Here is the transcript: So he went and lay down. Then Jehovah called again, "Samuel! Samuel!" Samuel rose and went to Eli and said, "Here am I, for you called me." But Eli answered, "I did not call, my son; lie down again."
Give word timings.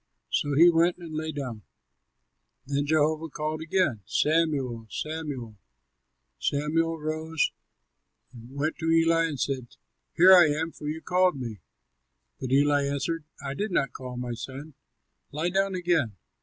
So 0.31 0.55
he 0.57 0.71
went 0.71 0.97
and 0.97 1.13
lay 1.13 1.31
down. 1.31 1.61
Then 2.65 2.87
Jehovah 2.87 3.29
called 3.29 3.61
again, 3.61 4.01
"Samuel! 4.07 4.87
Samuel!" 4.89 5.59
Samuel 6.39 6.97
rose 6.99 7.51
and 8.33 8.49
went 8.49 8.77
to 8.79 8.89
Eli 8.89 9.25
and 9.25 9.39
said, 9.39 9.75
"Here 10.15 10.31
am 10.31 10.69
I, 10.69 10.71
for 10.71 10.87
you 10.89 11.01
called 11.03 11.39
me." 11.39 11.59
But 12.39 12.51
Eli 12.51 12.87
answered, 12.87 13.25
"I 13.45 13.53
did 13.53 13.69
not 13.69 13.93
call, 13.93 14.17
my 14.17 14.33
son; 14.33 14.73
lie 15.31 15.49
down 15.49 15.75
again." 15.75 16.15